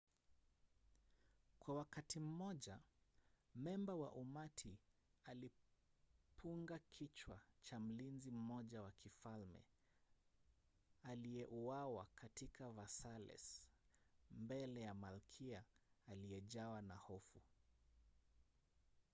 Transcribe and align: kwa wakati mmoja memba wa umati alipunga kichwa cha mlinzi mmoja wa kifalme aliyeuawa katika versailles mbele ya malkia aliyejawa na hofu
kwa 1.59 1.75
wakati 1.75 2.19
mmoja 2.19 2.79
memba 3.55 3.95
wa 3.95 4.11
umati 4.11 4.77
alipunga 5.23 6.79
kichwa 6.79 7.39
cha 7.61 7.79
mlinzi 7.79 8.31
mmoja 8.31 8.81
wa 8.81 8.91
kifalme 8.91 9.63
aliyeuawa 11.03 12.07
katika 12.15 12.71
versailles 12.71 13.63
mbele 14.31 14.81
ya 14.81 14.93
malkia 14.93 15.63
aliyejawa 16.07 16.81
na 16.81 16.95
hofu 16.95 17.41